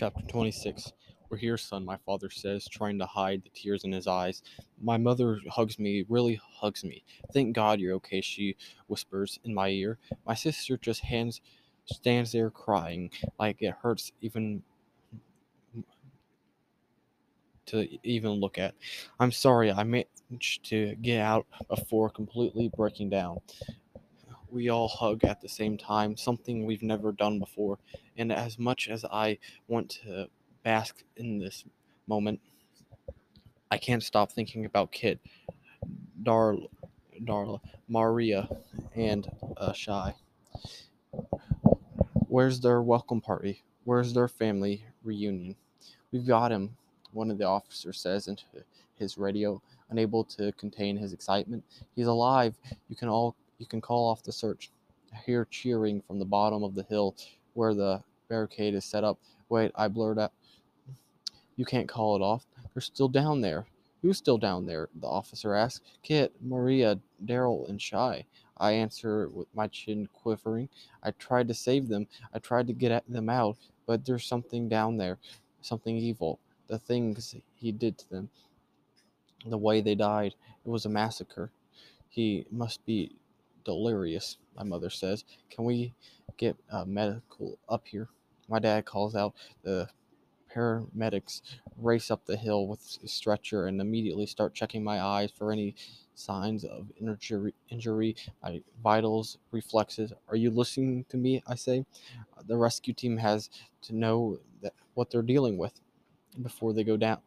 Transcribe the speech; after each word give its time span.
Chapter 0.00 0.22
26 0.28 0.94
We're 1.28 1.36
here, 1.36 1.58
son, 1.58 1.84
my 1.84 1.98
father 2.06 2.30
says, 2.30 2.66
trying 2.66 2.98
to 3.00 3.04
hide 3.04 3.42
the 3.42 3.50
tears 3.50 3.84
in 3.84 3.92
his 3.92 4.06
eyes. 4.06 4.42
My 4.80 4.96
mother 4.96 5.38
hugs 5.50 5.78
me, 5.78 6.06
really 6.08 6.40
hugs 6.42 6.84
me. 6.84 7.04
Thank 7.34 7.54
God 7.54 7.80
you're 7.80 7.96
okay, 7.96 8.22
she 8.22 8.56
whispers 8.86 9.38
in 9.44 9.52
my 9.52 9.68
ear. 9.68 9.98
My 10.26 10.32
sister 10.32 10.78
just 10.78 11.02
hands, 11.02 11.42
stands 11.84 12.32
there 12.32 12.48
crying, 12.48 13.10
like 13.38 13.60
it 13.60 13.74
hurts 13.82 14.12
even 14.22 14.62
to 17.66 17.86
even 18.02 18.30
look 18.30 18.56
at. 18.56 18.74
I'm 19.18 19.32
sorry, 19.32 19.70
I 19.70 19.84
managed 19.84 20.64
to 20.70 20.94
get 21.02 21.20
out 21.20 21.46
before 21.68 22.08
completely 22.08 22.70
breaking 22.74 23.10
down. 23.10 23.36
We 24.50 24.68
all 24.68 24.88
hug 24.88 25.24
at 25.24 25.40
the 25.40 25.48
same 25.48 25.78
time, 25.78 26.16
something 26.16 26.66
we've 26.66 26.82
never 26.82 27.12
done 27.12 27.38
before. 27.38 27.78
And 28.16 28.32
as 28.32 28.58
much 28.58 28.88
as 28.88 29.04
I 29.04 29.38
want 29.68 29.90
to 30.04 30.28
bask 30.64 31.02
in 31.16 31.38
this 31.38 31.64
moment, 32.06 32.40
I 33.70 33.78
can't 33.78 34.02
stop 34.02 34.32
thinking 34.32 34.64
about 34.64 34.90
Kit, 34.90 35.20
Darla, 36.22 36.66
Darla 37.22 37.60
Maria, 37.88 38.48
and 38.96 39.30
uh, 39.56 39.72
Shy. 39.72 40.14
Where's 42.26 42.60
their 42.60 42.82
welcome 42.82 43.20
party? 43.20 43.62
Where's 43.84 44.12
their 44.12 44.28
family 44.28 44.84
reunion? 45.04 45.54
We've 46.10 46.26
got 46.26 46.50
him, 46.50 46.76
one 47.12 47.30
of 47.30 47.38
the 47.38 47.44
officers 47.44 48.00
says 48.00 48.26
into 48.26 48.44
his 48.96 49.16
radio, 49.16 49.62
unable 49.90 50.24
to 50.24 50.52
contain 50.52 50.96
his 50.96 51.12
excitement. 51.12 51.64
He's 51.94 52.06
alive. 52.06 52.56
You 52.88 52.96
can 52.96 53.08
all 53.08 53.36
you 53.60 53.66
can 53.66 53.80
call 53.80 54.08
off 54.08 54.24
the 54.24 54.32
search. 54.32 54.72
Hear 55.24 55.46
cheering 55.50 56.02
from 56.06 56.18
the 56.18 56.24
bottom 56.24 56.64
of 56.64 56.74
the 56.74 56.82
hill 56.84 57.14
where 57.52 57.74
the 57.74 58.02
barricade 58.28 58.74
is 58.74 58.84
set 58.84 59.04
up. 59.04 59.18
Wait, 59.48 59.70
I 59.74 59.86
blurt 59.86 60.18
out. 60.18 60.32
You 61.56 61.64
can't 61.64 61.88
call 61.88 62.16
it 62.16 62.22
off. 62.22 62.46
They're 62.74 62.80
still 62.80 63.08
down 63.08 63.42
there. 63.42 63.66
Who's 64.00 64.16
still 64.16 64.38
down 64.38 64.64
there? 64.64 64.88
The 65.00 65.06
officer 65.06 65.54
asks. 65.54 65.84
Kit, 66.02 66.32
Maria, 66.40 66.98
Daryl, 67.26 67.68
and 67.68 67.80
Shy. 67.80 68.24
I 68.56 68.72
answer 68.72 69.28
with 69.28 69.48
my 69.54 69.66
chin 69.66 70.08
quivering. 70.12 70.68
I 71.02 71.10
tried 71.12 71.48
to 71.48 71.54
save 71.54 71.88
them. 71.88 72.06
I 72.32 72.38
tried 72.38 72.66
to 72.68 72.72
get 72.72 73.04
them 73.08 73.28
out, 73.28 73.58
but 73.86 74.06
there's 74.06 74.24
something 74.24 74.68
down 74.68 74.96
there, 74.96 75.18
something 75.60 75.96
evil. 75.96 76.38
The 76.68 76.78
things 76.78 77.34
he 77.56 77.72
did 77.72 77.98
to 77.98 78.08
them, 78.08 78.30
the 79.44 79.58
way 79.58 79.82
they 79.82 79.94
died. 79.94 80.34
It 80.64 80.68
was 80.68 80.86
a 80.86 80.90
massacre. 80.90 81.50
He 82.08 82.46
must 82.50 82.84
be 82.86 83.16
delirious, 83.64 84.38
my 84.56 84.64
mother 84.64 84.90
says. 84.90 85.24
Can 85.50 85.64
we 85.64 85.94
get 86.36 86.56
uh, 86.70 86.84
medical 86.84 87.58
up 87.68 87.86
here? 87.86 88.08
My 88.48 88.58
dad 88.58 88.84
calls 88.84 89.14
out. 89.14 89.34
The 89.62 89.88
paramedics 90.54 91.42
race 91.76 92.10
up 92.10 92.26
the 92.26 92.36
hill 92.36 92.66
with 92.66 92.98
a 93.04 93.08
stretcher 93.08 93.66
and 93.66 93.80
immediately 93.80 94.26
start 94.26 94.54
checking 94.54 94.82
my 94.82 95.00
eyes 95.00 95.30
for 95.30 95.52
any 95.52 95.74
signs 96.14 96.64
of 96.64 96.88
injury, 97.00 97.54
injury 97.68 98.16
my 98.42 98.62
vitals, 98.82 99.38
reflexes. 99.52 100.12
Are 100.28 100.36
you 100.36 100.50
listening 100.50 101.04
to 101.08 101.16
me? 101.16 101.42
I 101.46 101.54
say. 101.54 101.84
The 102.46 102.56
rescue 102.56 102.94
team 102.94 103.16
has 103.18 103.50
to 103.82 103.94
know 103.94 104.38
that 104.62 104.72
what 104.94 105.10
they're 105.10 105.22
dealing 105.22 105.56
with 105.56 105.80
before 106.42 106.72
they 106.72 106.84
go 106.84 106.96
down. 106.96 107.20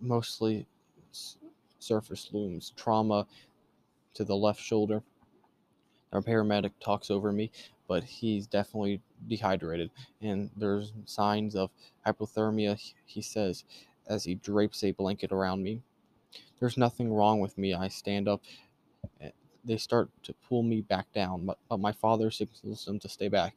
Mostly 0.00 0.66
surface 1.78 2.28
looms, 2.32 2.72
trauma 2.76 3.26
to 4.14 4.24
the 4.24 4.36
left 4.36 4.60
shoulder. 4.60 5.02
Our 6.12 6.22
paramedic 6.22 6.72
talks 6.80 7.10
over 7.10 7.32
me, 7.32 7.50
but 7.86 8.02
he's 8.02 8.46
definitely 8.46 9.00
dehydrated, 9.28 9.90
and 10.22 10.50
there's 10.56 10.92
signs 11.04 11.54
of 11.54 11.70
hypothermia, 12.06 12.78
he 13.04 13.20
says, 13.20 13.64
as 14.06 14.24
he 14.24 14.34
drapes 14.34 14.82
a 14.84 14.92
blanket 14.92 15.32
around 15.32 15.62
me. 15.62 15.82
There's 16.60 16.76
nothing 16.76 17.12
wrong 17.12 17.40
with 17.40 17.56
me. 17.58 17.74
I 17.74 17.88
stand 17.88 18.28
up. 18.28 18.42
Eh, 19.20 19.30
they 19.64 19.76
start 19.76 20.10
to 20.24 20.34
pull 20.48 20.62
me 20.62 20.80
back 20.80 21.12
down, 21.12 21.46
but, 21.46 21.58
but 21.68 21.78
my 21.78 21.92
father 21.92 22.30
signals 22.30 22.84
them 22.84 22.98
to 23.00 23.08
stay 23.08 23.28
back. 23.28 23.54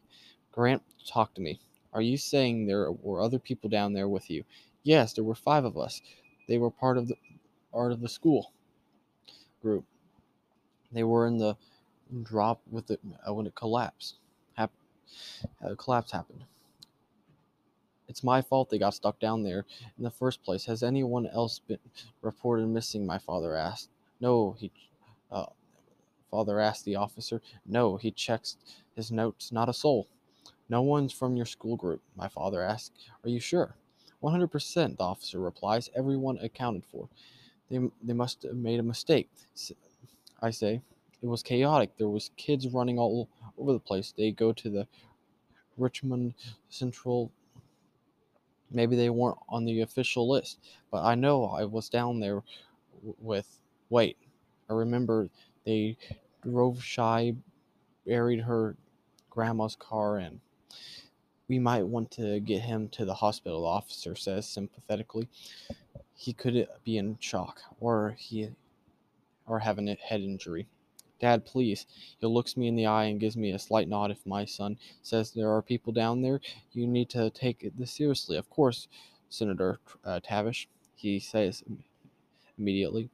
Grant, 0.52 0.84
talk 1.08 1.34
to 1.36 1.42
me. 1.42 1.60
Are 1.94 2.02
you 2.02 2.18
saying 2.18 2.66
there 2.66 2.92
were 2.92 3.22
other 3.22 3.40
people 3.40 3.70
down 3.70 3.94
there 3.94 4.08
with 4.08 4.30
you? 4.30 4.44
Yes, 4.84 5.14
there 5.14 5.24
were 5.24 5.36
five 5.36 5.66
of 5.66 5.78
us. 5.78 6.02
They 6.48 6.58
were 6.58 6.72
part 6.72 6.98
of 6.98 7.08
the 7.08 7.16
part 7.72 7.92
of 7.92 8.02
the 8.02 8.10
school 8.10 8.52
group. 9.62 9.86
They 10.92 11.04
were 11.04 11.28
in 11.28 11.38
the 11.38 11.56
drop 12.24 12.62
with 12.70 12.92
it 12.92 13.00
uh, 13.28 13.34
when 13.34 13.48
it 13.48 13.56
collapsed. 13.56 14.16
Uh, 15.64 15.76
collapse 15.76 16.12
happened. 16.12 16.44
It's 18.08 18.24
my 18.24 18.42
fault 18.42 18.70
they 18.70 18.78
got 18.78 18.94
stuck 18.94 19.20
down 19.20 19.44
there 19.44 19.66
in 19.98 20.04
the 20.04 20.12
first 20.12 20.44
place. 20.44 20.66
Has 20.66 20.84
anyone 20.84 21.28
else 21.28 21.60
been 21.60 21.80
reported 22.22 22.68
missing? 22.68 23.06
My 23.06 23.18
father 23.18 23.56
asked. 23.56 23.90
No, 24.20 24.56
he. 24.60 24.72
Uh, 25.32 25.46
father 26.30 26.60
asked 26.60 26.86
the 26.86 26.96
officer. 26.96 27.42
No, 27.66 27.98
he 27.98 28.12
checks 28.12 28.58
his 28.96 29.12
notes. 29.12 29.52
Not 29.52 29.70
a 29.70 29.74
soul. 29.74 30.08
No 30.68 30.82
one's 30.82 31.14
from 31.14 31.36
your 31.36 31.46
school 31.46 31.78
group. 31.78 32.02
My 32.16 32.28
father 32.28 32.62
asked. 32.62 32.94
Are 33.24 33.30
you 33.30 33.40
sure? 33.40 33.76
100%, 34.22 34.98
the 34.98 35.04
officer 35.04 35.40
replies. 35.40 35.90
Everyone 35.96 36.38
accounted 36.40 36.86
for. 36.86 37.08
They, 37.70 37.80
they 38.04 38.14
must 38.14 38.44
have 38.44 38.56
made 38.56 38.80
a 38.80 38.84
mistake. 38.84 39.30
I 40.42 40.50
say. 40.50 40.82
It 41.22 41.28
was 41.28 41.44
chaotic. 41.44 41.92
There 41.98 42.10
was 42.10 42.32
kids 42.36 42.68
running 42.68 42.98
all 42.98 43.30
over 43.58 43.74
the 43.74 43.80
place. 43.80 44.14
They 44.18 44.32
go 44.32 44.52
to 44.54 44.70
the 44.70 44.88
Richmond 45.78 46.34
Central. 46.70 47.32
Maybe 48.72 48.96
they 48.96 49.10
weren't 49.10 49.38
on 49.50 49.66
the 49.66 49.82
official 49.82 50.30
list, 50.30 50.60
but 50.92 51.04
I 51.04 51.14
know 51.16 51.46
I 51.46 51.66
was 51.66 51.90
down 51.90 52.20
there 52.20 52.42
with. 53.20 53.60
Wait, 53.90 54.18
I 54.70 54.74
remember 54.74 55.30
they 55.66 55.98
drove 56.42 56.82
shy, 56.82 57.36
buried 58.08 58.40
her 58.40 58.76
grandma's 59.30 59.76
car, 59.76 60.18
and 60.18 60.40
we 61.50 61.60
might 61.60 61.86
want 61.86 62.10
to 62.12 62.40
get 62.40 62.62
him 62.62 62.88
to 62.90 63.04
the 63.04 63.14
hospital. 63.14 63.62
The 63.62 63.68
officer 63.68 64.16
says 64.16 64.48
sympathetically. 64.48 65.28
He 66.16 66.34
could 66.34 66.68
be 66.86 66.98
in 66.98 67.18
shock, 67.20 67.60
or 67.80 68.16
he, 68.18 68.50
or 69.52 69.60
having 69.60 69.90
a 69.90 69.96
head 69.96 70.22
injury. 70.22 70.66
Dad, 71.20 71.46
please. 71.46 71.86
He 72.20 72.26
looks 72.26 72.56
me 72.56 72.68
in 72.68 72.76
the 72.78 72.86
eye 72.86 73.04
and 73.06 73.20
gives 73.20 73.36
me 73.36 73.52
a 73.52 73.60
slight 73.60 73.90
nod 73.90 74.10
if 74.10 74.26
my 74.26 74.46
son 74.46 74.78
says 75.04 75.32
there 75.32 75.52
are 75.52 75.62
people 75.62 75.92
down 75.92 76.22
there. 76.22 76.40
You 76.72 76.88
need 76.88 77.10
to 77.10 77.30
take 77.32 77.70
this 77.78 77.92
seriously. 77.92 78.38
Of 78.38 78.50
course, 78.50 78.88
Senator 79.30 79.80
uh, 80.06 80.22
Tavish, 80.24 80.70
he 80.96 81.20
says 81.20 81.64
immediately, 82.58 83.10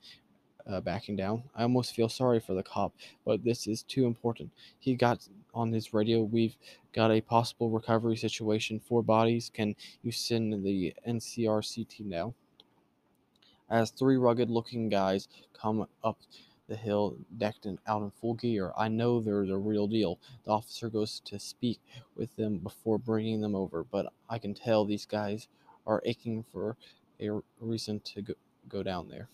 uh, 0.67 0.79
backing 0.79 1.15
down. 1.15 1.43
I 1.55 1.63
almost 1.63 1.95
feel 1.95 2.07
sorry 2.07 2.39
for 2.39 2.53
the 2.53 2.63
cop, 2.63 2.93
but 3.25 3.43
this 3.43 3.65
is 3.65 3.81
too 3.81 4.05
important. 4.05 4.51
He 4.79 4.93
got 4.93 5.27
on 5.55 5.73
his 5.73 5.91
radio. 5.91 6.21
We've 6.21 6.55
got 6.93 7.11
a 7.11 7.19
possible 7.19 7.71
recovery 7.71 8.15
situation. 8.15 8.79
Four 8.79 9.01
bodies. 9.01 9.49
Can 9.51 9.75
you 10.03 10.11
send 10.11 10.63
the 10.63 10.93
NCRCT 11.07 12.05
now? 12.05 12.35
As 13.69 13.91
three 13.91 14.17
rugged 14.17 14.49
looking 14.49 14.89
guys 14.89 15.27
come 15.53 15.87
up 16.03 16.17
the 16.67 16.75
hill 16.75 17.15
decked 17.37 17.65
in, 17.65 17.79
out 17.87 18.01
in 18.01 18.11
full 18.11 18.33
gear. 18.33 18.71
I 18.77 18.87
know 18.89 19.19
they're 19.19 19.45
the 19.45 19.57
real 19.57 19.87
deal. 19.87 20.19
The 20.43 20.51
officer 20.51 20.89
goes 20.89 21.21
to 21.25 21.39
speak 21.39 21.79
with 22.15 22.35
them 22.35 22.57
before 22.57 22.97
bringing 22.97 23.41
them 23.41 23.55
over, 23.55 23.83
but 23.83 24.11
I 24.29 24.37
can 24.37 24.53
tell 24.53 24.85
these 24.85 25.05
guys 25.05 25.47
are 25.85 26.01
aching 26.05 26.43
for 26.51 26.75
a 27.21 27.41
reason 27.61 28.01
to 28.01 28.21
go, 28.21 28.33
go 28.67 28.83
down 28.83 29.07
there. 29.09 29.29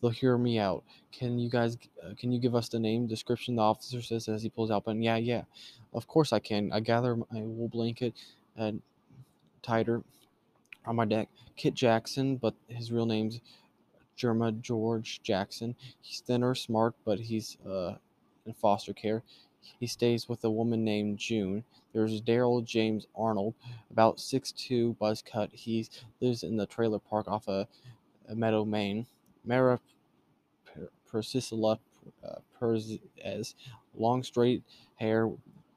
They'll 0.00 0.10
hear 0.10 0.36
me 0.36 0.58
out. 0.58 0.84
Can 1.12 1.38
you 1.38 1.48
guys, 1.48 1.78
uh, 2.02 2.12
can 2.18 2.30
you 2.30 2.38
give 2.38 2.54
us 2.54 2.68
the 2.68 2.78
name 2.78 3.06
description? 3.06 3.56
The 3.56 3.62
officer 3.62 4.02
says 4.02 4.28
as 4.28 4.42
he 4.42 4.50
pulls 4.50 4.70
out. 4.70 4.84
But 4.84 4.96
yeah, 4.96 5.16
yeah, 5.16 5.44
of 5.94 6.06
course 6.06 6.32
I 6.34 6.40
can. 6.40 6.70
I 6.72 6.80
gather 6.80 7.16
my 7.16 7.40
wool 7.40 7.68
blanket 7.68 8.12
and 8.54 8.82
tighter 9.62 10.02
on 10.86 10.96
my 10.96 11.04
deck. 11.04 11.28
Kit 11.56 11.74
Jackson, 11.74 12.36
but 12.36 12.54
his 12.68 12.92
real 12.92 13.06
name's 13.06 13.40
Jerma 14.18 14.60
George 14.60 15.20
Jackson. 15.22 15.74
He's 16.00 16.20
thinner, 16.20 16.54
smart, 16.54 16.94
but 17.04 17.18
he's 17.20 17.56
uh, 17.68 17.94
in 18.46 18.54
foster 18.54 18.92
care. 18.92 19.22
He 19.80 19.86
stays 19.86 20.28
with 20.28 20.44
a 20.44 20.50
woman 20.50 20.84
named 20.84 21.18
June. 21.18 21.64
There's 21.92 22.20
Daryl 22.20 22.64
James 22.64 23.06
Arnold, 23.16 23.54
about 23.90 24.18
6'2", 24.18 24.98
buzz 24.98 25.22
cut. 25.22 25.50
He 25.52 25.88
lives 26.20 26.42
in 26.42 26.56
the 26.56 26.66
trailer 26.66 26.98
park 26.98 27.28
off 27.28 27.48
of 27.48 27.66
Meadow, 28.28 28.64
Maine. 28.64 29.06
Mara 29.44 29.80
Priscilla 31.06 31.78
uh, 32.24 32.38
Perez, 32.58 32.98
long 33.94 34.22
straight 34.22 34.62
hair, 34.96 35.30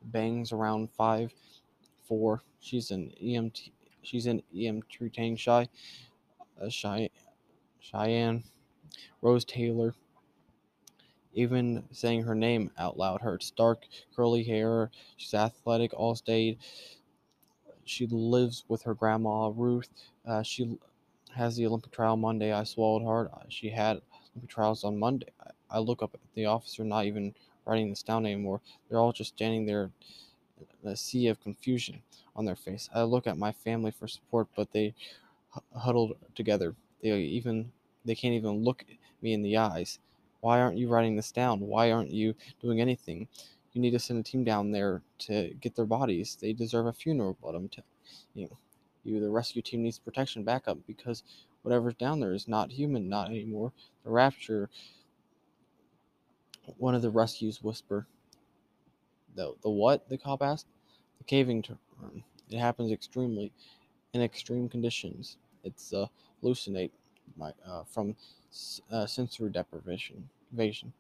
bangs 0.04 0.52
around 0.52 0.90
five 0.92 1.34
four. 2.08 2.42
She's 2.60 2.92
an 2.92 3.12
EMT. 3.22 3.72
She's 4.08 4.26
an 4.26 4.42
EMT 4.56 5.14
trained 5.14 5.38
shy, 5.38 5.68
uh, 6.62 6.70
shy 6.70 7.10
Cheyenne, 7.82 8.46
Rose 9.22 9.44
Taylor. 9.44 9.96
Even 11.34 11.84
saying 11.92 12.24
her 12.24 12.34
name 12.34 12.72
out 12.78 12.98
loud 12.98 13.22
hurts. 13.22 13.52
Dark, 13.52 13.86
curly 14.16 14.44
hair. 14.44 14.92
She's 15.18 15.34
athletic, 15.34 15.94
all 15.94 16.16
stayed. 16.16 16.58
she 17.84 18.08
lives 18.08 18.64
with 18.70 18.82
her 18.84 18.94
grandma 18.94 19.52
Ruth. 19.54 19.90
Uh, 20.26 20.42
she 20.42 20.78
has 21.36 21.58
the 21.58 21.66
Olympic 21.66 21.92
trial 21.92 22.16
Monday. 22.16 22.54
I 22.54 22.64
swallowed 22.64 23.04
hard. 23.04 23.30
She 23.50 23.70
had 23.70 24.02
Olympic 24.32 24.50
trials 24.50 24.86
on 24.86 24.98
Monday. 24.98 25.28
I, 25.42 25.78
I 25.78 25.80
look 25.80 26.02
up 26.02 26.14
at 26.14 26.22
the 26.34 26.46
officer, 26.46 26.86
not 26.86 27.06
even 27.06 27.36
writing 27.66 27.90
this 27.90 28.04
down 28.04 28.26
anymore. 28.26 28.62
They're 28.88 29.00
all 29.00 29.12
just 29.12 29.34
standing 29.34 29.66
there, 29.66 29.92
a 30.84 30.96
sea 30.96 31.28
of 31.28 31.42
confusion 31.42 32.02
on 32.36 32.46
their 32.46 32.56
face. 32.56 32.90
I 32.94 33.04
look 33.04 33.28
at 33.28 33.38
my 33.38 33.52
family 33.52 33.92
for 33.92 34.08
support, 34.08 34.48
but 34.56 34.72
they 34.72 34.94
hu- 35.50 35.80
huddled 35.80 36.18
together. 36.36 36.76
They 37.02 37.12
even 37.20 37.72
they 38.06 38.16
can't 38.16 38.34
even 38.34 38.64
look 38.64 38.86
me 39.22 39.34
in 39.34 39.42
the 39.42 39.58
eyes. 39.58 40.00
Why 40.42 40.60
aren't 40.62 40.78
you 40.78 40.88
writing 40.88 41.16
this 41.16 41.32
down? 41.32 41.60
Why 41.60 41.92
aren't 41.92 42.12
you 42.12 42.36
doing 42.62 42.80
anything? 42.80 43.28
You 43.74 43.82
need 43.82 43.92
to 43.92 44.00
send 44.00 44.20
a 44.20 44.24
team 44.24 44.44
down 44.44 44.72
there 44.72 45.02
to 45.20 45.54
get 45.60 45.76
their 45.76 45.86
bodies. 45.86 46.38
They 46.40 46.54
deserve 46.54 46.88
a 46.88 46.94
funeral, 46.94 47.38
but 47.42 47.56
I'm 47.56 47.70
telling 47.70 47.86
you, 48.34 48.50
you 49.04 49.20
the 49.20 49.30
rescue 49.30 49.62
team 49.62 49.84
needs 49.84 50.00
protection 50.00 50.44
backup 50.44 50.78
because 50.88 51.24
whatever's 51.62 51.96
down 51.96 52.20
there 52.20 52.34
is 52.34 52.48
not 52.48 52.72
human, 52.72 53.10
not 53.10 53.30
anymore. 53.30 53.72
The 54.04 54.12
rapture. 54.12 54.70
One 56.78 56.96
of 56.96 57.02
the 57.02 57.10
rescues 57.10 57.64
whisper. 57.64 58.08
The 59.38 59.56
the 59.64 59.72
what? 59.72 60.10
The 60.10 60.20
cop 60.20 60.44
asked. 60.44 60.68
The 61.20 61.26
caving 61.26 61.64
term. 61.64 61.80
It 62.52 62.60
happens 62.60 62.92
extremely 62.92 63.54
in 64.14 64.22
extreme 64.22 64.70
conditions. 64.70 65.38
It's 65.64 65.94
uh, 65.94 66.08
hallucinate 66.44 66.92
my, 67.38 67.54
uh, 67.66 67.84
from 67.86 68.16
uh, 68.92 69.06
sensory 69.06 69.52
deprivation. 69.52 70.30
Evasion. 70.54 70.94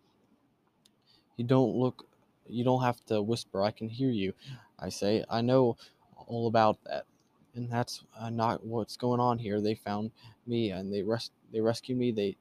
You 1.37 1.45
don't 1.45 1.75
look. 1.75 2.07
You 2.47 2.63
don't 2.63 2.83
have 2.83 3.03
to 3.07 3.21
whisper. 3.21 3.63
I 3.63 3.71
can 3.71 3.89
hear 3.89 4.09
you. 4.11 4.33
I 4.79 4.89
say. 4.89 5.25
I 5.29 5.41
know 5.41 5.77
all 6.27 6.47
about 6.47 6.83
that, 6.85 7.05
and 7.55 7.71
that's 7.71 8.03
uh, 8.19 8.29
not 8.29 8.65
what's 8.65 8.97
going 8.97 9.19
on 9.19 9.39
here. 9.39 9.61
They 9.61 9.75
found 9.75 10.11
me 10.47 10.71
and 10.71 10.93
they 10.93 11.03
res- 11.03 11.31
They 11.51 11.61
rescued 11.61 11.97
me. 11.97 12.11
They 12.11 12.37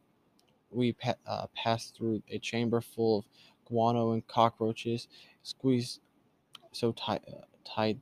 we 0.70 0.92
pa- 0.94 1.16
uh, 1.26 1.46
passed 1.54 1.96
through 1.96 2.22
a 2.30 2.38
chamber 2.38 2.80
full 2.80 3.20
of 3.20 3.24
guano 3.66 4.12
and 4.12 4.26
cockroaches, 4.26 5.08
squeezed 5.42 6.00
so 6.72 6.92
tight, 6.92 7.22
uh, 7.28 7.42
tight 7.64 7.98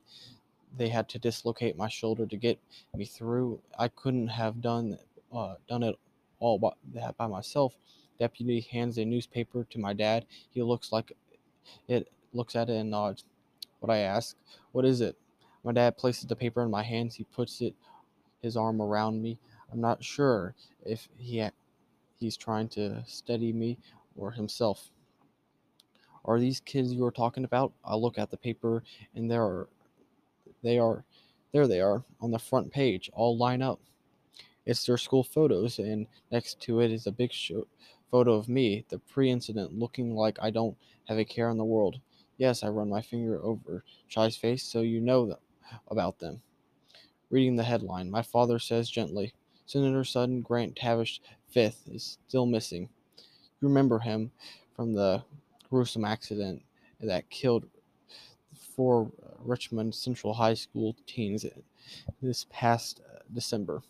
they 0.76 0.88
had 0.88 1.08
to 1.08 1.18
dislocate 1.18 1.76
my 1.76 1.88
shoulder 1.88 2.26
to 2.26 2.36
get 2.36 2.58
me 2.94 3.04
through. 3.04 3.60
I 3.78 3.88
couldn't 3.88 4.28
have 4.28 4.60
done 4.60 4.98
uh, 5.32 5.54
done 5.68 5.82
it 5.82 5.96
all 6.38 6.58
by, 6.58 6.70
that 6.94 7.16
by 7.16 7.26
myself. 7.26 7.76
Deputy 8.18 8.60
hands 8.70 8.98
a 8.98 9.04
newspaper 9.04 9.66
to 9.70 9.78
my 9.78 9.92
dad. 9.92 10.26
He 10.50 10.62
looks 10.62 10.92
like 10.92 11.12
it, 11.88 12.08
looks 12.32 12.54
at 12.54 12.70
it 12.70 12.76
and 12.76 12.90
nods. 12.90 13.24
What 13.80 13.92
I 13.92 13.98
ask, 13.98 14.36
what 14.72 14.84
is 14.84 15.00
it? 15.00 15.16
My 15.64 15.72
dad 15.72 15.96
places 15.96 16.26
the 16.26 16.36
paper 16.36 16.62
in 16.62 16.70
my 16.70 16.82
hands. 16.82 17.14
He 17.14 17.24
puts 17.24 17.60
it 17.60 17.74
his 18.42 18.56
arm 18.56 18.80
around 18.80 19.20
me. 19.20 19.38
I'm 19.72 19.80
not 19.80 20.04
sure 20.04 20.54
if 20.84 21.08
he 21.18 21.42
he's 22.20 22.36
trying 22.36 22.68
to 22.68 23.02
steady 23.06 23.52
me 23.52 23.78
or 24.16 24.30
himself. 24.30 24.90
Are 26.24 26.38
these 26.38 26.60
kids 26.60 26.92
you 26.92 27.04
are 27.04 27.10
talking 27.10 27.44
about? 27.44 27.72
I 27.84 27.94
look 27.96 28.18
at 28.18 28.30
the 28.30 28.36
paper 28.36 28.82
and 29.14 29.30
there 29.30 29.42
are 29.42 29.68
they 30.62 30.78
are 30.78 31.04
there 31.52 31.68
they 31.68 31.80
are 31.80 32.02
on 32.20 32.30
the 32.30 32.38
front 32.38 32.72
page, 32.72 33.10
all 33.12 33.36
line 33.36 33.62
up. 33.62 33.80
It's 34.66 34.86
their 34.86 34.96
school 34.96 35.22
photos, 35.22 35.78
and 35.78 36.06
next 36.32 36.60
to 36.62 36.80
it 36.80 36.90
is 36.90 37.06
a 37.06 37.12
big 37.12 37.32
show, 37.32 37.66
photo 38.10 38.32
of 38.34 38.48
me, 38.48 38.84
the 38.88 38.98
pre 38.98 39.30
incident, 39.30 39.78
looking 39.78 40.14
like 40.14 40.38
I 40.40 40.50
don't 40.50 40.76
have 41.06 41.18
a 41.18 41.24
care 41.24 41.50
in 41.50 41.58
the 41.58 41.64
world. 41.64 42.00
Yes, 42.38 42.62
I 42.62 42.68
run 42.68 42.88
my 42.88 43.02
finger 43.02 43.40
over 43.42 43.84
Shy's 44.08 44.36
face 44.36 44.64
so 44.64 44.80
you 44.80 45.00
know 45.00 45.26
th- 45.26 45.38
about 45.88 46.18
them. 46.18 46.40
Reading 47.30 47.56
the 47.56 47.62
headline, 47.62 48.10
my 48.10 48.22
father 48.22 48.58
says 48.58 48.90
gently 48.90 49.34
Senator 49.66 50.04
Sutton 50.04 50.40
Grant 50.40 50.76
Tavish 50.76 51.20
Fifth 51.50 51.88
is 51.88 52.18
still 52.26 52.46
missing. 52.46 52.88
You 53.60 53.68
remember 53.68 53.98
him 53.98 54.30
from 54.74 54.94
the 54.94 55.22
gruesome 55.74 56.04
accident 56.04 56.62
that 57.00 57.28
killed 57.30 57.64
four 58.76 59.10
Richmond 59.40 59.92
Central 59.92 60.32
High 60.32 60.54
School 60.54 60.94
teens 61.04 61.44
this 62.22 62.46
past 62.48 63.00
uh, 63.12 63.18
December. 63.34 63.82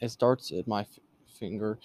It 0.00 0.10
starts 0.10 0.50
at 0.50 0.66
my 0.66 0.80
f- 0.80 0.98
finger, 1.26 1.78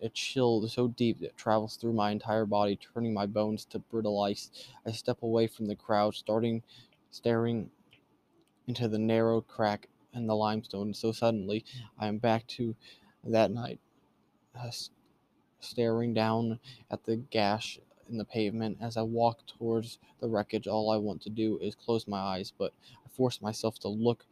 a 0.00 0.08
chill 0.10 0.68
so 0.68 0.86
deep 0.86 1.18
that 1.18 1.30
it 1.30 1.36
travels 1.36 1.74
through 1.74 1.94
my 1.94 2.12
entire 2.12 2.46
body, 2.46 2.78
turning 2.94 3.12
my 3.12 3.26
bones 3.26 3.64
to 3.64 3.80
brittle 3.80 4.22
ice. 4.22 4.52
I 4.86 4.92
step 4.92 5.24
away 5.24 5.48
from 5.48 5.66
the 5.66 5.74
crowd, 5.74 6.14
starting 6.14 6.62
staring 7.10 7.70
into 8.68 8.86
the 8.86 9.00
narrow 9.00 9.40
crack 9.40 9.88
in 10.12 10.28
the 10.28 10.36
limestone. 10.36 10.94
So 10.94 11.10
suddenly, 11.10 11.64
I 11.98 12.06
am 12.06 12.18
back 12.18 12.46
to 12.58 12.76
that 13.24 13.50
night, 13.50 13.80
uh, 14.56 14.70
staring 15.64 16.14
down 16.14 16.58
at 16.90 17.04
the 17.04 17.16
gash 17.16 17.78
in 18.08 18.18
the 18.18 18.24
pavement 18.24 18.78
as 18.80 18.96
I 18.96 19.02
walk 19.02 19.46
towards 19.46 19.98
the 20.20 20.28
wreckage. 20.28 20.66
All 20.66 20.90
I 20.90 20.96
want 20.96 21.22
to 21.22 21.30
do 21.30 21.58
is 21.58 21.74
close 21.74 22.06
my 22.06 22.18
eyes, 22.18 22.52
but 22.56 22.72
I 23.04 23.08
force 23.08 23.40
myself 23.40 23.78
to 23.80 23.88
look 23.88 24.26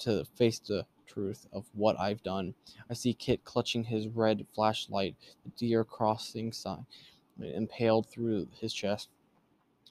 to 0.00 0.24
face 0.24 0.58
the 0.58 0.86
truth 1.06 1.46
of 1.52 1.66
what 1.74 1.98
I've 1.98 2.22
done. 2.22 2.54
I 2.88 2.94
see 2.94 3.12
Kit 3.12 3.44
clutching 3.44 3.84
his 3.84 4.08
red 4.08 4.46
flashlight, 4.54 5.16
the 5.44 5.50
deer 5.50 5.84
crossing 5.84 6.52
sign 6.52 6.86
impaled 7.40 8.06
through 8.06 8.48
his 8.60 8.72
chest. 8.72 9.08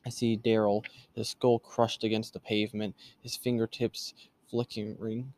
I 0.06 0.10
see 0.10 0.38
Daryl, 0.38 0.84
his 1.14 1.30
skull 1.30 1.60
crushed 1.60 2.04
against 2.04 2.34
the 2.34 2.40
pavement, 2.40 2.96
his 3.22 3.36
fingertips 3.36 4.14
flickering. 4.50 5.34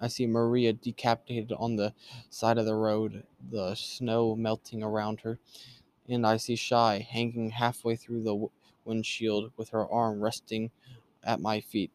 I 0.00 0.08
see 0.08 0.26
Maria 0.26 0.72
decapitated 0.72 1.52
on 1.52 1.76
the 1.76 1.94
side 2.28 2.58
of 2.58 2.66
the 2.66 2.74
road, 2.74 3.24
the 3.50 3.74
snow 3.74 4.34
melting 4.34 4.82
around 4.82 5.20
her. 5.20 5.38
And 6.08 6.26
I 6.26 6.36
see 6.36 6.56
Shy 6.56 7.06
hanging 7.08 7.50
halfway 7.50 7.96
through 7.96 8.22
the 8.22 8.48
windshield 8.84 9.52
with 9.56 9.70
her 9.70 9.88
arm 9.88 10.20
resting 10.20 10.70
at 11.22 11.40
my 11.40 11.60
feet. 11.60 11.90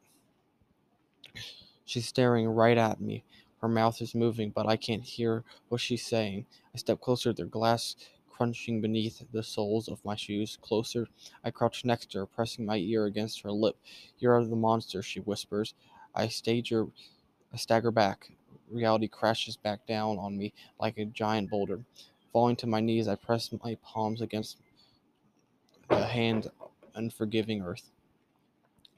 She's 1.85 2.07
staring 2.07 2.47
right 2.47 2.77
at 2.77 3.01
me. 3.01 3.23
Her 3.61 3.67
mouth 3.67 4.01
is 4.01 4.15
moving, 4.15 4.51
but 4.51 4.67
I 4.67 4.77
can't 4.77 5.03
hear 5.03 5.43
what 5.67 5.81
she's 5.81 6.05
saying. 6.05 6.45
I 6.73 6.77
step 6.77 7.01
closer, 7.01 7.33
the 7.33 7.45
glass 7.45 7.95
crunching 8.29 8.79
beneath 8.79 9.21
the 9.33 9.43
soles 9.43 9.89
of 9.89 10.03
my 10.05 10.15
shoes. 10.15 10.57
Closer, 10.61 11.07
I 11.43 11.51
crouch 11.51 11.83
next 11.83 12.11
to 12.11 12.19
her, 12.19 12.25
pressing 12.25 12.65
my 12.65 12.77
ear 12.77 13.05
against 13.05 13.41
her 13.41 13.51
lip. 13.51 13.75
You 14.17 14.31
are 14.31 14.45
the 14.45 14.55
monster, 14.55 15.01
she 15.01 15.19
whispers. 15.19 15.73
I 16.15 16.29
stagger, 16.29 16.87
I 17.53 17.57
stagger 17.57 17.91
back. 17.91 18.31
Reality 18.69 19.07
crashes 19.07 19.57
back 19.57 19.85
down 19.87 20.19
on 20.19 20.37
me 20.37 20.53
like 20.79 20.97
a 20.97 21.05
giant 21.05 21.49
boulder. 21.49 21.81
Falling 22.31 22.55
to 22.57 22.67
my 22.67 22.79
knees, 22.79 23.07
I 23.07 23.15
press 23.15 23.51
my 23.63 23.75
palms 23.83 24.21
against 24.21 24.57
the 25.89 26.05
hand 26.05 26.47
unforgiving 26.93 27.61
earth. 27.61 27.89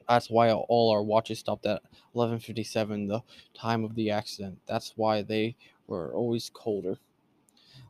That's 0.08 0.28
why 0.28 0.52
all 0.52 0.90
our 0.90 1.02
watches 1.02 1.38
stopped 1.38 1.64
at 1.64 1.82
11:57, 2.14 3.08
the 3.08 3.22
time 3.54 3.84
of 3.84 3.94
the 3.94 4.10
accident. 4.10 4.60
That's 4.66 4.92
why 4.96 5.22
they 5.22 5.56
were 5.86 6.12
always 6.12 6.50
colder 6.50 6.98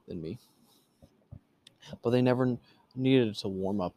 than 0.07 0.23
me. 0.23 0.38
But 2.02 2.11
they 2.11 2.23
never 2.23 2.59
needed 2.95 3.35
to 3.37 3.49
warm 3.49 3.81
up. 3.81 3.95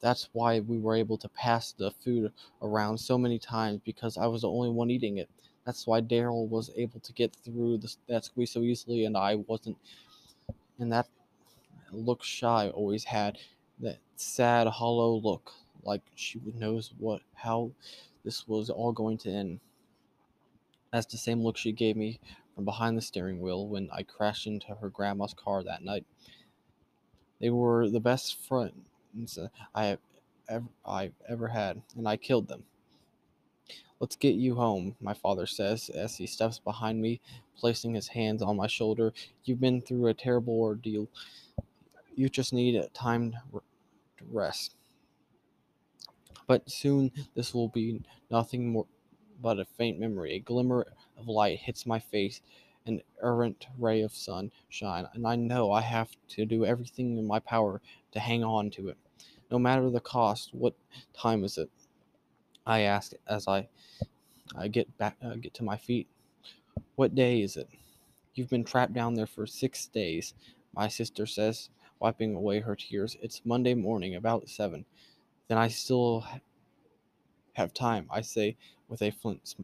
That's 0.00 0.28
why 0.32 0.60
we 0.60 0.78
were 0.78 0.94
able 0.94 1.18
to 1.18 1.28
pass 1.28 1.72
the 1.72 1.90
food 1.90 2.32
around 2.62 2.98
so 2.98 3.18
many 3.18 3.38
times 3.38 3.80
because 3.84 4.16
I 4.16 4.26
was 4.26 4.42
the 4.42 4.50
only 4.50 4.70
one 4.70 4.90
eating 4.90 5.18
it. 5.18 5.28
That's 5.66 5.84
why 5.86 6.00
Daryl 6.00 6.48
was 6.48 6.70
able 6.76 7.00
to 7.00 7.12
get 7.12 7.34
through 7.34 7.78
this, 7.78 7.98
that 8.08 8.24
squeeze 8.24 8.52
so 8.52 8.60
easily, 8.60 9.04
and 9.04 9.16
I 9.16 9.34
wasn't. 9.34 9.76
And 10.78 10.92
that 10.92 11.08
look 11.90 12.22
Shy 12.22 12.70
always 12.70 13.02
had, 13.04 13.38
that 13.80 13.98
sad, 14.14 14.68
hollow 14.68 15.16
look, 15.16 15.52
like 15.82 16.02
she 16.14 16.40
knows 16.54 16.94
what 16.98 17.20
how 17.34 17.72
this 18.24 18.46
was 18.46 18.70
all 18.70 18.92
going 18.92 19.18
to 19.18 19.30
end. 19.30 19.60
That's 20.92 21.06
the 21.06 21.18
same 21.18 21.42
look 21.42 21.56
she 21.56 21.72
gave 21.72 21.96
me 21.96 22.20
from 22.54 22.64
behind 22.64 22.96
the 22.96 23.02
steering 23.02 23.40
wheel 23.40 23.66
when 23.66 23.90
I 23.92 24.04
crashed 24.04 24.46
into 24.46 24.74
her 24.76 24.88
grandma's 24.88 25.34
car 25.34 25.64
that 25.64 25.82
night. 25.82 26.06
They 27.40 27.50
were 27.50 27.88
the 27.88 28.00
best 28.00 28.40
friends 28.46 29.38
I 29.74 29.86
have 29.86 29.98
ever, 30.48 30.66
I've 30.86 31.14
ever 31.28 31.48
had, 31.48 31.82
and 31.96 32.08
I 32.08 32.16
killed 32.16 32.48
them. 32.48 32.64
Let's 33.98 34.16
get 34.16 34.34
you 34.34 34.56
home, 34.56 34.94
my 35.00 35.14
father 35.14 35.46
says 35.46 35.88
as 35.88 36.16
he 36.16 36.26
steps 36.26 36.58
behind 36.58 37.00
me, 37.00 37.20
placing 37.56 37.94
his 37.94 38.08
hands 38.08 38.42
on 38.42 38.56
my 38.56 38.66
shoulder. 38.66 39.14
You've 39.44 39.60
been 39.60 39.80
through 39.80 40.06
a 40.08 40.14
terrible 40.14 40.60
ordeal. 40.60 41.08
You 42.14 42.28
just 42.28 42.52
need 42.52 42.82
time 42.92 43.32
to 43.52 44.24
rest. 44.30 44.76
But 46.46 46.70
soon 46.70 47.10
this 47.34 47.54
will 47.54 47.68
be 47.68 48.02
nothing 48.30 48.68
more 48.68 48.86
but 49.40 49.58
a 49.58 49.64
faint 49.64 49.98
memory. 49.98 50.34
A 50.34 50.40
glimmer 50.40 50.86
of 51.18 51.28
light 51.28 51.58
hits 51.58 51.86
my 51.86 51.98
face, 51.98 52.40
an 52.86 53.00
errant 53.22 53.66
ray 53.78 54.02
of 54.02 54.12
sunshine, 54.12 55.08
and 55.14 55.26
I 55.26 55.36
know 55.36 55.72
I 55.72 55.80
have 55.80 56.10
to 56.28 56.44
do 56.44 56.64
everything 56.64 57.16
in 57.16 57.26
my 57.26 57.38
power 57.40 57.80
to 58.12 58.20
hang 58.20 58.44
on 58.44 58.70
to 58.72 58.88
it. 58.88 58.98
No 59.50 59.58
matter 59.58 59.90
the 59.90 60.00
cost, 60.00 60.54
what 60.54 60.74
time 61.14 61.44
is 61.44 61.58
it? 61.58 61.70
I 62.66 62.80
ask 62.80 63.12
as 63.28 63.46
I 63.46 63.68
I 64.56 64.68
get 64.68 64.96
back 64.98 65.16
uh, 65.24 65.34
get 65.34 65.54
to 65.54 65.64
my 65.64 65.76
feet. 65.76 66.08
What 66.96 67.14
day 67.14 67.42
is 67.42 67.56
it? 67.56 67.68
You've 68.34 68.50
been 68.50 68.64
trapped 68.64 68.92
down 68.92 69.14
there 69.14 69.26
for 69.26 69.46
six 69.46 69.86
days, 69.86 70.34
my 70.74 70.88
sister 70.88 71.26
says, 71.26 71.70
wiping 72.00 72.34
away 72.34 72.60
her 72.60 72.76
tears. 72.76 73.16
It's 73.22 73.40
Monday 73.44 73.74
morning, 73.74 74.14
about 74.14 74.48
seven. 74.48 74.84
Then 75.48 75.58
I 75.58 75.68
still 75.68 76.26
have 77.54 77.72
time, 77.72 78.06
I 78.10 78.20
say 78.20 78.56
with 78.88 79.00
a, 79.02 79.10
flint, 79.10 79.54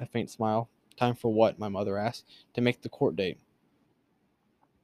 a 0.00 0.06
faint 0.06 0.30
smile. 0.30 0.68
Time 0.96 1.14
for 1.14 1.32
what? 1.32 1.58
My 1.58 1.68
mother 1.68 1.96
asks. 1.96 2.24
To 2.54 2.60
make 2.60 2.82
the 2.82 2.88
court 2.88 3.14
date. 3.14 3.38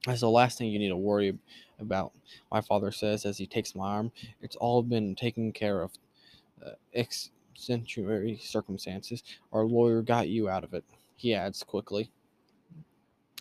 That's 0.07 0.21
the 0.21 0.31
last 0.31 0.59
thing 0.59 0.71
you 0.71 0.79
need 0.79 0.91
to 0.91 0.97
worry 0.97 1.37
about, 1.81 2.13
my 2.53 2.61
father 2.61 2.93
says 2.93 3.25
as 3.25 3.39
he 3.39 3.47
takes 3.47 3.75
my 3.75 3.89
arm. 3.89 4.13
It's 4.43 4.57
all 4.57 4.83
been 4.83 5.17
taken 5.17 5.51
care 5.51 5.83
of. 5.83 5.91
Uh, 6.65 6.73
extenuating 7.55 8.39
circumstances. 8.39 9.23
Our 9.53 9.65
lawyer 9.65 10.03
got 10.03 10.29
you 10.29 10.49
out 10.49 10.65
of 10.65 10.75
it, 10.75 10.85
he 11.17 11.35
adds 11.35 11.63
quickly. 11.63 12.11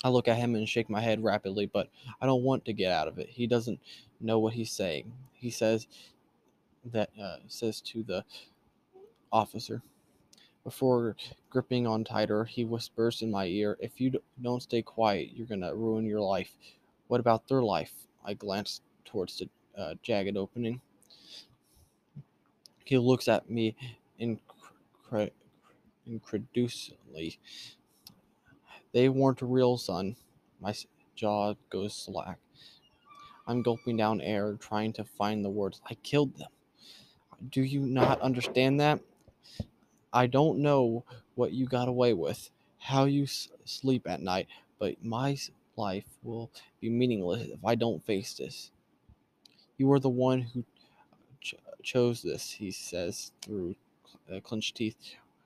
I 0.04 0.10
look 0.10 0.28
at 0.28 0.38
him 0.38 0.56
and 0.56 0.68
shake 0.68 0.90
my 0.90 1.00
head 1.00 1.24
rapidly, 1.24 1.66
but 1.66 1.90
I 2.22 2.26
don't 2.26 2.44
want 2.44 2.66
to 2.66 2.74
get 2.74 2.92
out 2.92 3.08
of 3.08 3.20
it. 3.20 3.30
He 3.30 3.48
doesn't 3.48 3.80
know 4.20 4.38
what 4.40 4.54
he's 4.54 4.72
saying. 4.72 5.12
He 5.34 5.50
says 5.50 5.88
that 6.92 7.10
uh, 7.22 7.38
says 7.48 7.80
to 7.82 8.04
the 8.04 8.26
officer. 9.32 9.82
Before 10.64 11.16
gripping 11.50 11.88
on 11.88 12.04
tighter, 12.06 12.46
he 12.46 12.64
whispers 12.64 13.22
in 13.22 13.32
my 13.32 13.46
ear, 13.46 13.78
If 13.82 14.00
you 14.00 14.14
don't 14.42 14.64
stay 14.64 14.82
quiet, 14.82 15.32
you're 15.34 15.48
to 15.48 15.76
ruin 15.76 16.06
your 16.06 16.22
life. 16.22 16.52
What 17.08 17.20
about 17.20 17.48
their 17.48 17.62
life? 17.62 17.92
I 18.24 18.34
glance 18.34 18.82
towards 19.04 19.38
the 19.38 19.50
uh, 19.78 19.96
jagged 20.02 20.38
opening. 20.38 20.80
He 22.86 22.98
looks 22.98 23.28
at 23.28 23.50
me 23.50 23.76
incre- 24.24 25.32
incredulously. 26.06 27.40
They 28.92 29.10
weren't 29.10 29.42
real, 29.42 29.78
son. 29.78 30.16
My 30.60 30.74
jaw 31.16 31.56
goes 31.70 31.96
slack. 31.96 32.40
I'm 33.46 33.62
gulping 33.62 33.98
down 33.98 34.22
air, 34.22 34.54
trying 34.54 34.94
to 34.94 35.04
find 35.04 35.44
the 35.44 35.50
words. 35.50 35.82
I 35.86 35.96
killed 35.96 36.38
them. 36.38 36.52
Do 37.50 37.62
you 37.62 37.82
not 37.82 38.22
understand 38.22 38.80
that? 38.80 39.02
I 40.14 40.28
don't 40.28 40.60
know 40.60 41.04
what 41.36 41.54
you 41.54 41.66
got 41.66 41.88
away 41.88 42.14
with, 42.14 42.52
how 42.78 43.06
you 43.06 43.24
s- 43.24 43.50
sleep 43.66 44.08
at 44.08 44.22
night, 44.22 44.48
but 44.80 45.04
my 45.04 45.38
life 45.76 46.06
will 46.24 46.52
be 46.80 46.90
meaningless 46.90 47.48
if 47.48 47.66
I 47.66 47.76
don't 47.76 48.06
face 48.06 48.36
this. 48.36 48.72
You 49.78 49.92
are 49.92 50.00
the 50.00 50.10
one 50.10 50.42
who 50.42 50.64
ch- 51.42 51.56
chose 51.82 52.22
this, 52.22 52.52
he 52.52 52.72
says 52.72 53.32
through 53.42 53.76
uh, 54.34 54.40
clenched 54.40 54.76
teeth. 54.76 54.96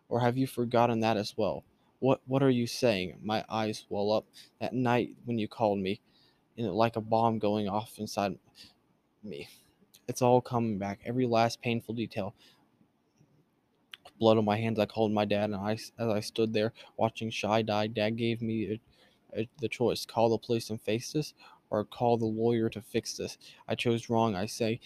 Or 0.10 0.22
have 0.22 0.38
you 0.38 0.48
forgotten 0.48 1.02
that 1.02 1.18
as 1.18 1.36
well? 1.38 1.64
What 2.00 2.22
what 2.28 2.44
are 2.44 2.50
you 2.50 2.68
saying? 2.68 3.20
My 3.24 3.44
eyes 3.50 3.86
well 3.90 4.12
up. 4.12 4.26
That 4.62 4.74
night 4.74 5.16
when 5.26 5.38
you 5.38 5.48
called 5.48 5.80
me, 5.80 6.02
and 6.58 6.72
like 6.72 6.96
a 6.96 7.02
bomb 7.02 7.40
going 7.40 7.68
off 7.68 7.98
inside 7.98 8.38
me. 9.24 9.50
It's 10.08 10.22
all 10.22 10.42
coming 10.42 10.78
back. 10.78 11.00
Every 11.06 11.26
last 11.26 11.62
painful 11.62 11.96
detail. 11.96 12.34
Blood 14.20 14.38
on 14.38 14.46
my 14.46 14.58
hands. 14.58 14.80
I 14.80 14.86
called 14.86 15.12
my 15.12 15.26
dad, 15.26 15.46
and 15.52 15.56
I, 15.56 15.74
as 15.74 15.90
I 16.00 16.20
stood 16.22 16.54
there 16.54 16.74
watching 16.98 17.30
Shy 17.30 17.62
die, 17.62 17.88
Dad 17.88 18.16
gave 18.18 18.42
me 18.42 18.80
a, 19.36 19.42
a, 19.42 19.50
the 19.60 19.70
choice: 19.70 20.06
call 20.06 20.30
the 20.30 20.38
police 20.38 20.70
and 20.70 20.82
face 20.82 21.12
this, 21.14 21.34
or 21.70 21.84
call 21.84 22.18
the 22.18 22.26
lawyer 22.26 22.70
to 22.70 22.82
fix 22.82 23.18
this. 23.18 23.38
I 23.68 23.76
chose 23.76 24.10
wrong. 24.10 24.36
I 24.36 24.46
say. 24.46 24.80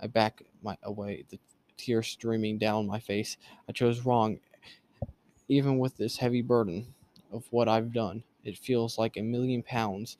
I 0.00 0.06
back 0.08 0.42
my 0.62 0.76
away, 0.82 1.24
the 1.30 1.38
tears 1.76 2.08
streaming 2.08 2.58
down 2.58 2.86
my 2.86 3.00
face. 3.00 3.36
I 3.68 3.72
chose 3.72 4.04
wrong, 4.04 4.40
even 5.48 5.78
with 5.78 5.96
this 5.96 6.18
heavy 6.18 6.42
burden 6.42 6.94
of 7.32 7.46
what 7.50 7.68
I've 7.68 7.92
done. 7.92 8.22
It 8.44 8.58
feels 8.58 8.98
like 8.98 9.16
a 9.16 9.22
million 9.22 9.62
pounds 9.62 10.16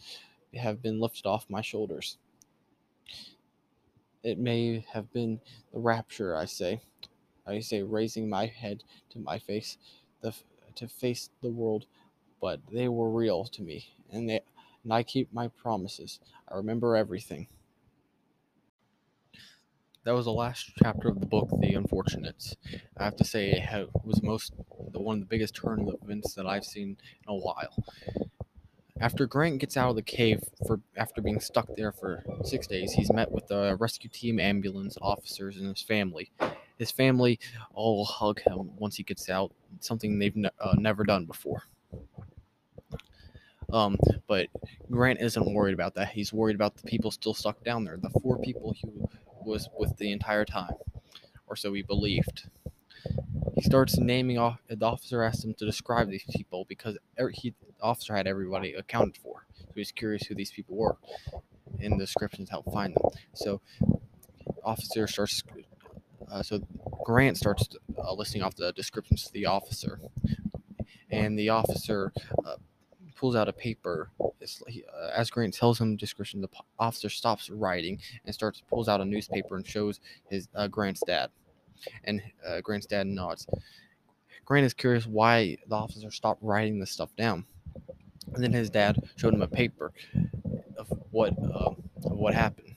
have 0.55 0.83
been 0.83 1.01
lifted 1.01 1.27
off 1.27 1.51
my 1.51 1.61
shoulders. 1.61 2.19
It 4.23 4.39
may 4.39 4.85
have 4.93 5.13
been 5.13 5.41
the 5.73 5.81
rapture, 5.81 6.37
I 6.37 6.47
say. 6.47 6.81
I 7.47 7.61
say, 7.61 7.83
raising 7.83 8.29
my 8.29 8.47
head 8.47 8.83
to 9.11 9.19
my 9.19 9.39
face, 9.39 9.77
the, 10.23 10.35
to 10.77 10.89
face 10.89 11.29
the 11.43 11.51
world, 11.51 11.85
but 12.41 12.61
they 12.73 12.89
were 12.89 13.11
real 13.11 13.45
to 13.45 13.63
me, 13.63 13.93
and, 14.11 14.29
they, 14.29 14.41
and 14.83 14.93
I 14.93 15.03
keep 15.03 15.33
my 15.33 15.49
promises. 15.49 16.21
I 16.49 16.57
remember 16.57 16.97
everything. 16.97 17.49
That 20.05 20.13
was 20.15 20.27
the 20.27 20.33
last 20.33 20.71
chapter 20.83 21.09
of 21.09 21.19
the 21.19 21.27
book, 21.27 21.49
The 21.61 21.75
Unfortunates. 21.75 22.57
I 22.99 23.05
have 23.05 23.17
to 23.17 23.25
say, 23.25 23.53
it 23.53 23.89
was 24.05 24.23
most 24.23 24.53
one 24.93 25.17
of 25.17 25.21
the 25.21 25.27
biggest 25.27 25.55
turn 25.57 25.91
events 26.03 26.35
that 26.35 26.47
I've 26.47 26.65
seen 26.65 26.99
in 27.27 27.29
a 27.29 27.35
while. 27.35 27.75
After 29.01 29.27
Grant 29.27 29.61
gets 29.61 29.79
out 29.79 29.91
of 29.91 29.97
the 29.97 30.03
cave 30.03 30.45
for 30.67 30.81
after 30.97 31.23
being 31.23 31.41
stuck 31.41 31.69
there 31.77 31.91
for 31.91 32.23
six 32.45 32.67
days, 32.67 32.93
he's 32.93 33.11
met 33.13 33.33
with 33.33 33.49
the 33.49 33.77
rescue 33.81 34.11
team, 34.11 34.39
ambulance 34.39 34.99
officers, 35.01 35.57
and 35.57 35.69
his 35.69 35.83
family. 35.83 36.31
His 36.79 36.91
family 36.91 37.41
all 37.73 38.05
hug 38.05 38.41
him 38.41 38.77
once 38.77 38.97
he 38.97 39.03
gets 39.05 39.31
out, 39.31 39.53
something 39.81 40.19
they've 40.19 40.37
ne- 40.37 40.51
uh, 40.61 40.75
never 40.77 41.05
done 41.05 41.25
before. 41.25 41.63
Um, 43.73 43.99
but 44.29 44.49
Grant 44.91 45.21
isn't 45.21 45.53
worried 45.53 45.75
about 45.75 45.95
that. 45.95 46.09
He's 46.11 46.33
worried 46.33 46.55
about 46.55 46.77
the 46.77 46.83
people 46.83 47.11
still 47.11 47.35
stuck 47.35 47.65
down 47.65 47.85
there, 47.85 47.97
the 47.97 48.11
four 48.21 48.39
people 48.39 48.73
he 48.73 48.89
was 49.45 49.69
with 49.79 49.97
the 49.97 50.13
entire 50.13 50.45
time, 50.45 50.75
or 51.47 51.57
so 51.57 51.73
he 51.73 51.83
believed. 51.83 52.49
He 53.55 53.63
starts 53.63 53.99
naming 53.99 54.39
off. 54.39 54.59
The 54.69 54.85
officer 54.85 55.23
asks 55.23 55.45
him 55.45 55.55
to 55.55 55.65
describe 55.65 56.09
these 56.09 56.25
people 56.35 56.65
because 56.69 56.97
he, 57.33 57.51
the 57.51 57.83
officer 57.83 58.17
had 58.17 58.27
everybody 58.27 58.75
accounted 58.75 59.17
for. 59.17 59.47
So 59.59 59.73
he's 59.75 59.93
curious 59.93 60.27
who 60.27 60.35
these 60.35 60.51
people 60.51 60.77
were, 60.77 60.97
and 61.81 61.95
the 61.95 62.05
descriptions 62.05 62.51
help 62.51 62.73
find 62.73 62.95
them. 62.95 63.11
So, 63.35 63.61
officer 64.65 65.07
starts. 65.07 65.43
Uh, 66.31 66.43
so 66.43 66.61
Grant 67.05 67.37
starts 67.37 67.69
uh, 67.99 68.13
listing 68.15 68.43
off 68.43 68.57
the 68.57 68.73
descriptions 68.73 69.25
to 69.25 69.33
the 69.33 69.47
officer, 69.47 70.01
and 71.11 71.39
the 71.39 71.51
officer 71.51 72.13
uh, 72.45 72.57
pulls 73.25 73.37
out 73.37 73.49
a 73.49 73.55
paper. 73.55 74.11
Uh, 74.21 75.09
as 75.15 75.31
Grant 75.31 75.55
tells 75.55 75.81
him 75.81 75.97
description, 75.97 76.43
the 76.43 76.49
officer 76.79 77.09
stops 77.09 77.49
writing 77.49 77.99
and 78.27 78.35
starts 78.35 78.63
pulls 78.69 78.87
out 78.87 79.01
a 79.01 79.05
newspaper 79.07 79.57
and 79.57 79.67
shows 79.67 80.01
his 80.29 80.47
uh, 80.55 80.69
Grant's 80.69 81.03
dad 81.07 81.31
and 82.05 82.21
uh, 82.47 82.61
Grant's 82.61 82.85
dad 82.85 83.07
nods. 83.07 83.47
Grant 84.45 84.67
is 84.67 84.75
curious 84.75 85.07
why 85.07 85.57
the 85.67 85.75
officer 85.75 86.11
stopped 86.11 86.43
writing 86.43 86.79
this 86.79 86.91
stuff 86.91 87.17
down. 87.17 87.47
And 88.35 88.45
then 88.45 88.53
his 88.53 88.69
dad 88.69 89.03
showed 89.17 89.33
him 89.33 89.41
a 89.41 89.49
paper 89.49 89.95
of 90.77 90.93
what 91.11 91.33
uh, 91.39 91.71
of 92.05 92.19
what 92.19 92.35
happened, 92.35 92.77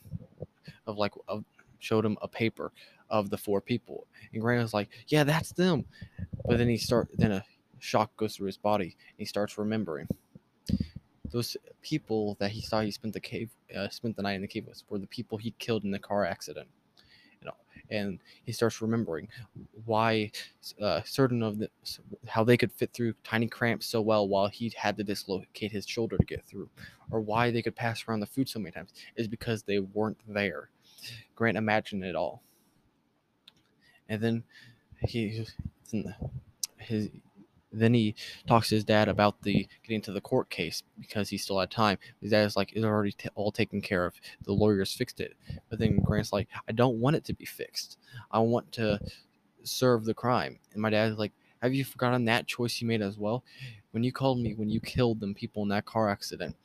of 0.85 0.97
like 0.97 1.11
of, 1.27 1.43
showed 1.79 2.05
him 2.05 2.17
a 2.21 2.27
paper 2.29 2.71
of 3.09 3.29
the 3.29 3.37
four 3.37 3.59
people. 3.59 4.07
And 4.31 4.41
Grant 4.41 4.63
was 4.63 4.73
like, 4.73 4.87
"Yeah, 5.09 5.25
that's 5.25 5.51
them." 5.51 5.83
But 6.45 6.57
then 6.57 6.69
he 6.69 6.77
start 6.77 7.09
then 7.17 7.33
a 7.33 7.43
shock 7.79 8.15
goes 8.17 8.35
through 8.35 8.47
his 8.47 8.57
body. 8.57 8.95
And 9.09 9.17
he 9.17 9.25
starts 9.25 9.57
remembering 9.57 10.07
those 11.31 11.57
people 11.81 12.35
that 12.39 12.51
he 12.51 12.61
saw 12.61 12.81
he 12.81 12.91
spent 12.91 13.13
the 13.13 13.19
cave 13.19 13.49
uh, 13.75 13.89
spent 13.89 14.15
the 14.15 14.21
night 14.21 14.33
in 14.33 14.41
the 14.41 14.47
cave 14.47 14.65
with 14.67 14.83
were 14.89 14.99
the 14.99 15.07
people 15.07 15.37
he 15.37 15.51
killed 15.59 15.83
in 15.83 15.91
the 15.91 15.99
car 15.99 16.25
accident 16.25 16.67
and 17.89 18.19
he 18.43 18.51
starts 18.51 18.81
remembering 18.81 19.27
why 19.85 20.31
uh, 20.81 21.01
certain 21.03 21.43
of 21.43 21.59
the 21.59 21.69
how 22.27 22.43
they 22.43 22.57
could 22.57 22.71
fit 22.71 22.91
through 22.93 23.13
tiny 23.23 23.47
cramps 23.47 23.85
so 23.85 24.01
well 24.01 24.27
while 24.27 24.47
he 24.47 24.71
had 24.75 24.97
to 24.97 25.03
dislocate 25.03 25.71
his 25.71 25.87
shoulder 25.87 26.17
to 26.17 26.25
get 26.25 26.43
through 26.45 26.69
or 27.11 27.21
why 27.21 27.51
they 27.51 27.61
could 27.61 27.75
pass 27.75 28.07
around 28.07 28.19
the 28.19 28.25
food 28.25 28.49
so 28.49 28.59
many 28.59 28.71
times 28.71 28.93
is 29.15 29.27
because 29.27 29.63
they 29.63 29.79
weren't 29.79 30.17
there. 30.27 30.69
Grant 31.35 31.57
imagined 31.57 32.03
it 32.03 32.15
all. 32.15 32.41
And 34.09 34.21
then 34.21 34.43
he 35.01 35.45
his 36.77 37.09
then 37.71 37.93
he 37.93 38.15
talks 38.47 38.69
to 38.69 38.75
his 38.75 38.83
dad 38.83 39.07
about 39.09 39.41
the 39.41 39.67
getting 39.83 40.01
to 40.01 40.11
the 40.11 40.21
court 40.21 40.49
case 40.49 40.83
because 40.99 41.29
he 41.29 41.37
still 41.37 41.59
had 41.59 41.69
time. 41.69 41.97
His 42.21 42.31
dad's 42.31 42.55
like, 42.55 42.73
"It's 42.73 42.85
already 42.85 43.11
t- 43.11 43.29
all 43.35 43.51
taken 43.51 43.81
care 43.81 44.05
of. 44.05 44.15
The 44.43 44.53
lawyers 44.53 44.93
fixed 44.93 45.19
it." 45.19 45.35
But 45.69 45.79
then 45.79 45.97
Grant's 45.97 46.33
like, 46.33 46.47
"I 46.67 46.71
don't 46.71 46.99
want 46.99 47.17
it 47.17 47.25
to 47.25 47.33
be 47.33 47.45
fixed. 47.45 47.97
I 48.31 48.39
want 48.39 48.71
to 48.73 48.99
serve 49.63 50.05
the 50.05 50.13
crime." 50.13 50.59
And 50.73 50.81
my 50.81 50.89
dad's 50.89 51.17
like, 51.17 51.33
"Have 51.61 51.73
you 51.73 51.83
forgotten 51.83 52.25
that 52.25 52.47
choice 52.47 52.79
you 52.81 52.87
made 52.87 53.01
as 53.01 53.17
well? 53.17 53.43
When 53.91 54.03
you 54.03 54.11
called 54.11 54.39
me 54.39 54.53
when 54.53 54.69
you 54.69 54.79
killed 54.79 55.19
them 55.19 55.33
people 55.33 55.63
in 55.63 55.69
that 55.69 55.85
car 55.85 56.09
accident, 56.09 56.55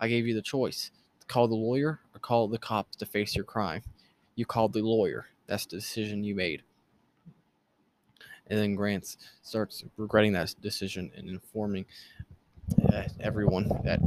I 0.00 0.08
gave 0.08 0.26
you 0.26 0.34
the 0.34 0.42
choice: 0.42 0.90
call 1.26 1.48
the 1.48 1.54
lawyer 1.54 2.00
or 2.14 2.20
call 2.20 2.48
the 2.48 2.58
cops 2.58 2.96
to 2.96 3.06
face 3.06 3.34
your 3.34 3.44
crime. 3.44 3.82
You 4.36 4.46
called 4.46 4.72
the 4.72 4.82
lawyer. 4.82 5.26
That's 5.46 5.66
the 5.66 5.76
decision 5.76 6.22
you 6.24 6.34
made." 6.34 6.62
And 8.48 8.58
then 8.58 8.74
Grant 8.74 9.16
starts 9.42 9.84
regretting 9.96 10.32
that 10.32 10.54
decision 10.60 11.10
and 11.16 11.28
informing 11.28 11.84
uh, 12.92 13.04
everyone 13.20 13.68
that 13.84 14.00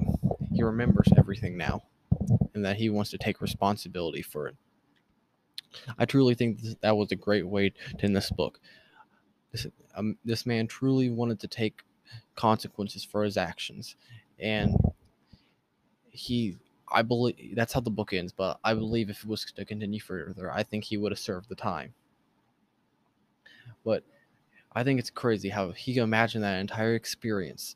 he 0.53 0.63
remembers 0.63 1.07
everything 1.17 1.57
now 1.57 1.83
and 2.53 2.65
that 2.65 2.75
he 2.75 2.89
wants 2.89 3.11
to 3.11 3.17
take 3.17 3.41
responsibility 3.41 4.21
for 4.21 4.47
it. 4.47 4.55
I 5.97 6.05
truly 6.05 6.35
think 6.35 6.59
that 6.81 6.97
was 6.97 7.11
a 7.11 7.15
great 7.15 7.47
way 7.47 7.69
to 7.69 8.03
end 8.03 8.15
this 8.15 8.29
book. 8.29 8.59
this 9.51 9.67
um, 9.95 10.17
this 10.25 10.45
man 10.45 10.67
truly 10.67 11.09
wanted 11.09 11.39
to 11.41 11.47
take 11.47 11.83
consequences 12.35 13.03
for 13.03 13.23
his 13.23 13.37
actions, 13.37 13.95
and 14.39 14.75
he. 16.09 16.57
I 16.93 17.03
believe 17.03 17.55
that's 17.55 17.71
how 17.71 17.79
the 17.79 17.89
book 17.89 18.11
ends, 18.11 18.33
but 18.33 18.59
I 18.65 18.73
believe 18.73 19.09
if 19.09 19.23
it 19.23 19.29
was 19.29 19.45
to 19.45 19.63
continue 19.63 20.01
further, 20.01 20.51
I 20.51 20.63
think 20.63 20.83
he 20.83 20.97
would 20.97 21.13
have 21.13 21.19
served 21.19 21.47
the 21.47 21.55
time. 21.55 21.93
But 23.85 24.03
I 24.73 24.83
think 24.83 24.99
it's 24.99 25.09
crazy 25.09 25.49
how 25.49 25.71
he 25.71 25.93
can 25.93 26.03
imagine 26.03 26.41
that 26.41 26.59
entire 26.59 26.95
experience 26.95 27.75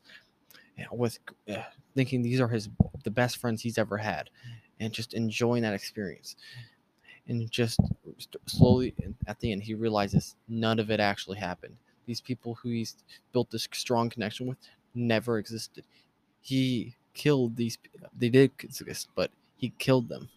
with 0.90 1.18
uh, 1.48 1.62
thinking 1.94 2.22
these 2.22 2.40
are 2.40 2.48
his 2.48 2.68
the 3.04 3.10
best 3.10 3.36
friends 3.38 3.62
he's 3.62 3.78
ever 3.78 3.96
had, 3.96 4.30
and 4.80 4.92
just 4.92 5.14
enjoying 5.14 5.62
that 5.62 5.74
experience. 5.74 6.36
And 7.28 7.50
just 7.50 7.80
slowly 8.46 8.94
at 9.26 9.40
the 9.40 9.50
end, 9.52 9.62
he 9.62 9.74
realizes 9.74 10.36
none 10.48 10.78
of 10.78 10.90
it 10.90 11.00
actually 11.00 11.38
happened. 11.38 11.76
These 12.06 12.20
people 12.20 12.54
who 12.54 12.68
he's 12.68 12.96
built 13.32 13.50
this 13.50 13.68
strong 13.72 14.08
connection 14.08 14.46
with 14.46 14.58
never 14.94 15.38
existed. 15.38 15.84
He 16.40 16.94
killed 17.14 17.56
these. 17.56 17.78
They 18.16 18.28
did 18.28 18.52
exist, 18.62 19.08
but 19.14 19.30
he 19.56 19.72
killed 19.78 20.08
them. 20.08 20.28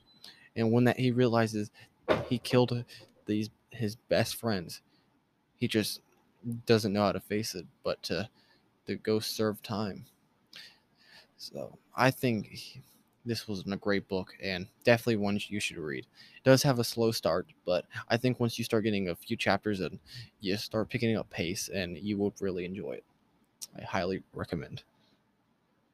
And 0.55 0.71
when 0.71 0.83
that 0.85 0.99
he 0.99 1.11
realizes 1.11 1.69
he 2.27 2.39
killed 2.39 2.83
these 3.25 3.49
his 3.69 3.95
best 3.95 4.35
friends, 4.35 4.81
he 5.57 5.67
just 5.67 6.01
doesn't 6.65 6.93
know 6.93 7.03
how 7.03 7.11
to 7.11 7.19
face 7.19 7.55
it, 7.55 7.65
but 7.83 8.01
to 8.03 8.29
to 8.87 8.95
go 8.95 9.19
serve 9.19 9.61
time. 9.61 10.05
So 11.37 11.77
I 11.95 12.11
think 12.11 12.81
this 13.25 13.47
was 13.47 13.63
a 13.65 13.75
great 13.75 14.07
book 14.07 14.35
and 14.41 14.67
definitely 14.83 15.17
one 15.17 15.39
you 15.47 15.59
should 15.59 15.77
read. 15.77 16.05
It 16.37 16.43
does 16.43 16.63
have 16.63 16.79
a 16.79 16.83
slow 16.83 17.11
start, 17.11 17.47
but 17.65 17.85
I 18.09 18.17
think 18.17 18.39
once 18.39 18.57
you 18.57 18.65
start 18.65 18.83
getting 18.83 19.09
a 19.09 19.15
few 19.15 19.37
chapters 19.37 19.79
and 19.79 19.99
you 20.41 20.57
start 20.57 20.89
picking 20.89 21.15
up 21.15 21.29
pace, 21.29 21.69
and 21.69 21.97
you 21.97 22.17
will 22.17 22.33
really 22.39 22.65
enjoy 22.65 22.93
it. 22.93 23.03
I 23.77 23.83
highly 23.83 24.23
recommend. 24.33 24.83